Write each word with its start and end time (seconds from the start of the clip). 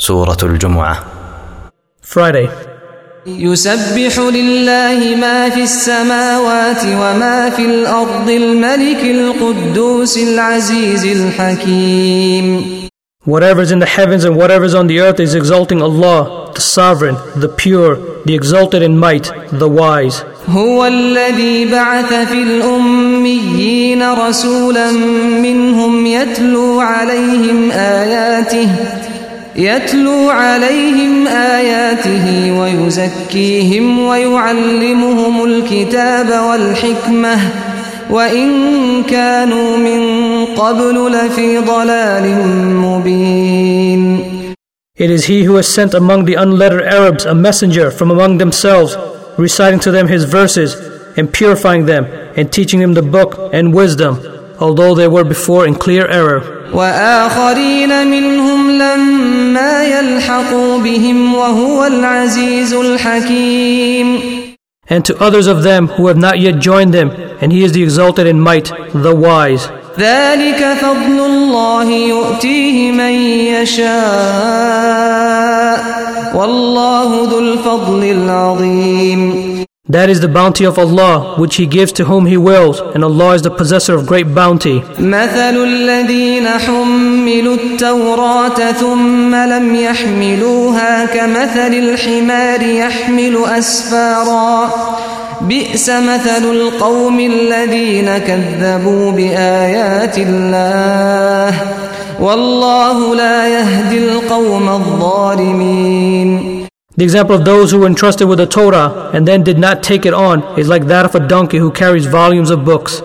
سورة 0.00 0.36
الجمعة 0.42 1.04
Friday. 2.02 2.48
يسبح 3.26 4.18
لله 4.18 5.16
ما 5.16 5.48
في 5.50 5.62
السماوات 5.62 6.84
وما 6.84 7.50
في 7.50 7.62
الأرض 7.64 8.30
الملك 8.30 9.04
القدوس 9.04 10.18
العزيز 10.18 11.04
الحكيم 11.04 12.80
Whatever 13.26 13.60
is 13.60 13.70
in 13.70 13.78
the 13.80 13.92
heavens 13.98 14.24
and 14.24 14.34
whatever 14.36 14.64
is 14.64 14.74
on 14.74 14.86
the 14.86 15.00
earth 15.00 15.20
is 15.20 15.34
exalting 15.34 15.82
Allah, 15.82 16.50
the 16.54 16.62
sovereign, 16.62 17.16
the 17.36 17.50
pure, 17.50 17.96
the 18.24 18.34
exalted 18.34 18.80
in 18.80 18.96
might, 18.96 19.30
the 19.52 19.68
wise. 19.68 20.24
هو 20.48 20.86
الذي 20.86 21.64
بعث 21.64 22.28
في 22.28 22.42
الأميين 22.42 24.12
رسولا 24.12 24.90
منهم 25.42 26.06
يتلو 26.06 26.80
عليهم 26.80 27.70
آياته 27.70 28.68
يتلو 29.59 30.29
عليهم 30.29 31.27
آياته 31.27 32.51
ويزكيهم 32.59 33.99
ويعلمهم 33.99 35.43
الكتاب 35.43 36.29
والحكمة 36.49 37.37
وإن 38.09 38.49
كانوا 39.03 39.77
من 39.77 40.01
قبل 40.45 41.11
لفي 41.11 41.57
ضلال 41.57 42.25
مبين 42.75 44.35
It 44.97 45.11
is 45.11 45.25
He 45.25 45.43
who 45.43 45.55
has 45.55 45.67
sent 45.67 45.93
among 45.93 46.23
the 46.23 46.35
unlettered 46.35 46.83
Arabs 46.83 47.25
a 47.25 47.35
messenger 47.35 47.91
from 47.91 48.11
among 48.11 48.37
themselves, 48.37 48.95
reciting 49.37 49.81
to 49.81 49.91
them 49.91 50.07
His 50.07 50.23
verses, 50.23 50.75
and 51.17 51.33
purifying 51.33 51.85
them, 51.85 52.05
and 52.37 52.49
teaching 52.49 52.79
them 52.79 52.93
the 52.93 53.01
book 53.01 53.49
and 53.51 53.73
wisdom, 53.73 54.13
although 54.59 54.93
they 54.95 55.07
were 55.07 55.23
before 55.23 55.65
in 55.67 55.75
clear 55.75 56.05
error. 56.07 56.41
وآخرين 56.73 58.07
منهم 58.07 58.71
لما 58.71 59.83
يلحقوا 59.83 60.77
بهم 60.79 61.35
وهو 61.35 61.85
العزيز 61.85 62.73
الحكيم 62.73 64.35
And 64.87 65.03
to 65.05 65.17
others 65.19 65.47
of 65.47 65.63
them 65.63 65.87
who 65.87 66.07
have 66.07 66.17
not 66.17 66.39
yet 66.39 66.59
joined 66.59 66.93
them, 66.93 67.09
and 67.41 67.51
He 67.51 67.63
is 67.63 67.71
the 67.71 67.81
exalted 67.83 68.27
in 68.27 68.39
might, 68.39 68.71
the 68.93 69.15
wise. 69.15 69.67
ذلك 69.99 70.77
فضل 70.81 71.25
الله 71.25 71.91
يؤتيه 71.91 72.91
من 72.91 73.11
يشاء 73.61 73.95
والله 76.35 77.29
ذو 77.29 77.39
الفضل 77.39 78.03
العظيم 78.03 79.58
That 79.89 80.09
is 80.09 80.19
the 80.19 80.27
bounty 80.27 80.65
of 80.65 80.79
Allah, 80.79 81.35
which 81.37 81.57
He 81.57 81.67
gives 81.67 81.91
to 81.93 82.05
whom 82.05 82.25
He 82.25 82.37
wills, 82.37 82.79
and 82.79 83.03
Allah 83.03 83.35
is 83.35 83.43
the 83.43 83.51
possessor 83.51 83.93
of 83.93 84.07
great 84.07 84.33
bounty. 84.33 84.81
مثل 84.99 85.55
الذين 85.63 86.47
حملوا 86.47 87.55
التوراة 87.55 88.71
ثم 88.71 89.35
لم 89.35 89.75
يحملوها 89.75 91.05
كمثل 91.05 91.73
الحمار 91.73 92.61
يحمل 92.61 93.37
أسفارا 93.45 94.71
بئس 95.41 95.89
مثل 95.89 96.43
القوم 96.51 97.19
الذين 97.19 98.17
كذبوا 98.17 99.11
بآيات 99.11 100.17
الله 100.17 101.53
والله 102.19 103.15
لا 103.15 103.47
يهدي 103.47 103.97
القوم 103.97 104.69
الظالمين 104.69 106.48
The 106.99 107.03
example 107.03 107.35
of 107.35 107.43
those 107.43 107.71
who 107.71 107.79
were 107.79 107.87
entrusted 107.87 108.29
with 108.29 108.37
the 108.37 108.45
Torah 108.45 109.11
and 109.13 109.27
then 109.27 109.43
did 109.43 109.59
not 109.59 109.83
take 109.83 110.05
it 110.05 110.13
on 110.13 110.41
is 110.57 110.69
like 110.69 110.85
that 110.85 111.03
of 111.05 111.13
a 111.13 111.19
donkey 111.27 111.57
who 111.57 111.69
carries 111.71 112.05
volumes 112.05 112.49
of 112.49 112.63
books. 112.63 113.01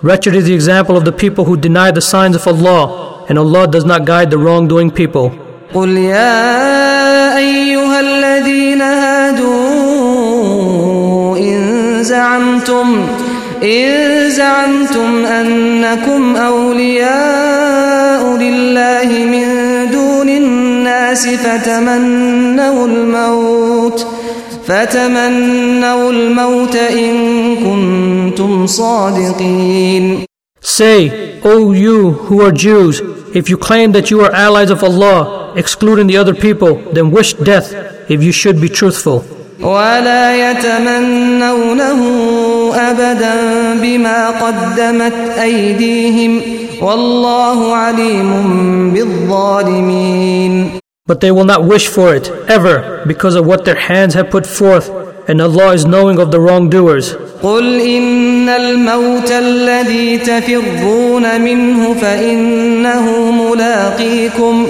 Wretched 0.00 0.34
is 0.34 0.46
the 0.46 0.54
example 0.54 0.96
of 0.96 1.04
the 1.04 1.12
people 1.12 1.44
who 1.44 1.54
deny 1.58 1.90
the 1.90 2.00
signs 2.00 2.34
of 2.34 2.46
Allah, 2.46 3.26
and 3.28 3.38
Allah 3.38 3.66
does 3.68 3.84
not 3.84 4.06
guide 4.06 4.30
the 4.30 4.38
wrongdoing 4.38 4.90
people. 4.90 5.32
قل 5.74 5.96
يا 5.98 7.36
أيها 7.38 8.00
الذين 8.00 8.82
هادوا 8.82 9.56
إن 11.36 12.02
زعمتم 12.02 13.06
إن 13.62 14.30
زعمتم 14.30 15.26
أنكم 15.26 16.36
أولياء 16.36 18.36
لله 18.36 19.06
من 19.06 19.56
دون 19.56 19.59
الناس 21.25 21.41
فتمنوا 21.41 22.87
الموت 22.87 24.07
فتمنوا 24.67 26.11
الموت 26.11 26.75
إن 26.75 27.55
كنتم 27.55 28.65
صادقين 28.67 30.25
Say, 30.63 31.41
O 31.43 31.73
you 31.73 32.11
who 32.11 32.41
are 32.41 32.51
Jews, 32.51 33.01
if 33.33 33.49
you 33.49 33.57
claim 33.57 33.93
that 33.93 34.11
you 34.11 34.21
are 34.21 34.31
allies 34.31 34.69
of 34.69 34.83
Allah, 34.83 35.53
excluding 35.55 36.05
the 36.07 36.17
other 36.17 36.35
people, 36.35 36.75
then 36.93 37.09
wish 37.09 37.33
death 37.33 37.73
if 38.09 38.21
you 38.23 38.31
should 38.31 38.61
be 38.61 38.69
truthful. 38.69 39.23
ولا 39.61 40.51
يتمنونه 40.51 42.01
أبدا 42.75 43.33
بما 43.81 44.29
قدمت 44.29 45.13
أيديهم 45.41 46.41
والله 46.81 47.75
عليم 47.75 48.31
بالظالمين 48.93 50.80
But 51.10 51.20
they 51.20 51.30
will 51.30 51.44
not 51.44 51.64
wish 51.64 51.86
for 51.86 52.14
it, 52.14 52.28
ever, 52.48 53.04
because 53.06 53.36
of 53.36 53.46
what 53.46 53.64
their 53.64 53.76
hands 53.76 54.14
have 54.14 54.28
put 54.30 54.44
forth, 54.46 54.90
and 55.28 55.40
Allah 55.40 55.72
is 55.72 55.84
knowing 55.84 56.18
of 56.18 56.30
the 56.32 56.40
wrongdoers. 56.40 57.14
قل 57.42 57.80
إن 57.80 58.48
الموت 58.48 59.30
الذي 59.32 60.18
تفرون 60.18 61.40
منه 61.40 61.94
فإنه 61.94 63.30
ملاقيكم 63.30 64.66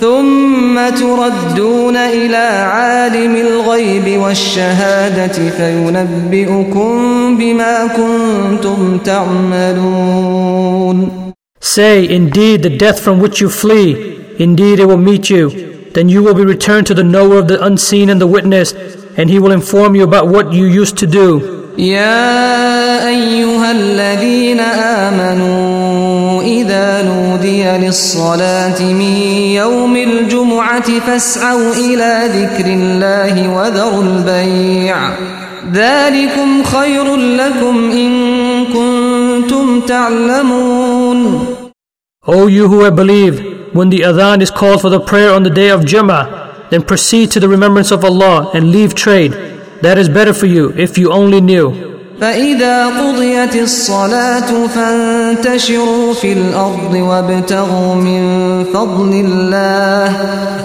ثم 0.00 0.88
تردون 0.88 1.96
إلى 1.96 2.36
عالم 2.36 3.36
الغيب 3.36 4.20
والشهادة 4.20 5.50
فينبئكم 5.50 6.92
بما 7.36 7.86
كنتم 7.86 8.98
تعملون 8.98 10.44
Say, 11.60 12.06
indeed, 12.06 12.62
the 12.62 12.68
death 12.76 13.00
from 13.00 13.20
which 13.20 13.40
you 13.40 13.48
flee, 13.48 14.17
indeed 14.38 14.78
it 14.80 14.86
will 14.86 14.96
meet 15.10 15.30
you. 15.30 15.50
Then 15.94 16.08
you 16.08 16.22
will 16.22 16.34
be 16.34 16.44
returned 16.44 16.86
to 16.88 16.94
the 16.94 17.04
knower 17.04 17.38
of 17.38 17.48
the 17.48 17.64
unseen 17.64 18.08
and 18.10 18.20
the 18.20 18.26
witness, 18.26 18.72
and 19.16 19.30
he 19.30 19.38
will 19.38 19.52
inform 19.52 19.94
you 19.94 20.04
about 20.04 20.28
what 20.28 20.52
you 20.52 20.64
used 20.64 20.98
to 20.98 21.06
do. 21.06 21.54
يا 21.78 23.08
أيها 23.08 23.70
الذين 23.72 24.60
آمنوا 25.00 26.42
إذا 26.42 27.02
نودي 27.02 27.86
للصلاة 27.86 28.82
من 28.82 29.16
يوم 29.54 29.96
الجمعة 29.96 31.00
فاسعوا 31.00 31.72
إلى 31.74 32.20
ذكر 32.26 32.66
الله 32.66 33.56
وذروا 33.56 34.02
البيع 34.02 34.96
ذلكم 35.72 36.62
خير 36.62 37.16
لكم 37.16 37.90
إن 37.90 38.64
كنتم 38.64 39.80
تعلمون 39.80 41.46
O 42.26 42.46
you 42.46 42.68
who 42.68 42.84
have 42.84 42.96
believed, 42.96 43.42
when 43.72 43.90
the 43.90 44.00
adhan 44.00 44.40
is 44.40 44.50
called 44.50 44.80
for 44.80 44.90
the 44.90 45.00
prayer 45.00 45.32
on 45.32 45.42
the 45.42 45.50
day 45.50 45.70
of 45.70 45.80
Jummah, 45.82 46.70
then 46.70 46.82
proceed 46.82 47.30
to 47.32 47.40
the 47.40 47.48
remembrance 47.48 47.90
of 47.90 48.04
Allah 48.04 48.50
and 48.54 48.70
leave 48.70 48.94
trade. 48.94 49.32
That 49.82 49.98
is 49.98 50.08
better 50.08 50.32
for 50.32 50.46
you 50.46 50.72
if 50.76 50.96
you 50.98 51.12
only 51.12 51.40
knew. 51.40 51.94
فإذا 52.20 52.86
قضيت 52.86 53.56
الصلاة 53.56 54.66
فانتشروا 54.66 56.14
في 56.14 56.32
الأرض 56.32 56.94
وابتغوا 56.94 57.94
من 57.94 58.64
فضل 58.64 59.12
الله 59.12 60.16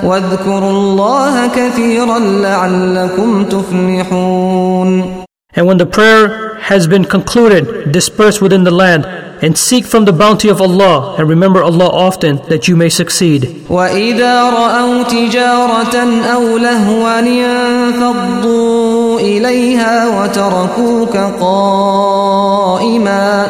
واذكروا 0.03 0.71
الله 0.71 1.47
كثيرا 1.47 2.19
لعلكم 2.19 3.45
تفلحون 3.45 5.23
And 5.55 5.65
when 5.65 5.77
the 5.77 5.87
prayer 5.87 6.55
has 6.61 6.87
been 6.87 7.03
concluded, 7.03 7.91
disperse 7.91 8.39
within 8.39 8.63
the 8.63 8.71
land 8.71 9.05
and 9.42 9.56
seek 9.58 9.84
from 9.86 10.04
the 10.04 10.12
bounty 10.12 10.48
of 10.48 10.60
Allah 10.60 11.16
and 11.18 11.28
remember 11.28 11.62
Allah 11.62 11.88
often 11.88 12.36
that 12.48 12.68
you 12.68 12.76
may 12.76 12.88
succeed. 12.88 13.48
وإذا 13.70 14.42
رأوا 14.42 15.02
تجارة 15.02 15.96
أو 16.34 16.58
لهوا 16.58 17.18
انفضوا 17.18 19.20
إليها 19.20 20.22
وتركوك 20.22 21.16
قائما 21.40 23.46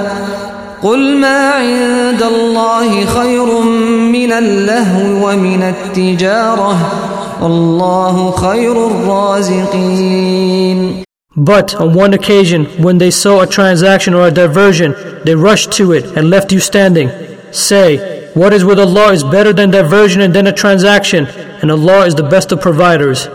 قل 0.82 1.16
ما 1.16 1.50
عند 1.50 2.22
الله 2.22 3.06
خير 3.06 3.60
من 4.12 4.32
اللهو 4.32 5.28
ومن 5.28 5.62
التجارة 5.62 6.76
والله 7.42 8.30
خير 8.30 8.86
الرازقين 8.86 11.04
But 11.36 11.74
on 11.74 11.94
one 11.94 12.14
occasion, 12.14 12.66
when 12.82 12.98
they 12.98 13.10
saw 13.10 13.40
a 13.40 13.46
transaction 13.46 14.14
or 14.14 14.28
a 14.28 14.30
diversion, 14.30 14.94
they 15.24 15.34
rushed 15.34 15.72
to 15.72 15.92
it 15.92 16.04
and 16.16 16.30
left 16.30 16.52
you 16.52 16.60
standing. 16.60 17.10
Say, 17.52 18.30
what 18.34 18.52
is 18.52 18.64
with 18.64 18.78
Allah 18.78 19.12
is 19.12 19.24
better 19.24 19.52
than 19.52 19.70
diversion 19.70 20.20
and 20.20 20.34
than 20.34 20.46
a 20.46 20.52
transaction, 20.52 21.26
and 21.26 21.70
Allah 21.70 22.06
is 22.06 22.14
the 22.14 22.22
best 22.22 22.52
of 22.52 22.60
providers. 22.60 23.26